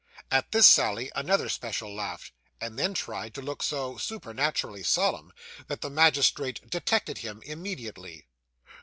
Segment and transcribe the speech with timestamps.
[0.31, 5.31] At this sally another special laughed, and then tried to look so supernaturally solemn,
[5.67, 8.25] that the magistrate detected him immediately.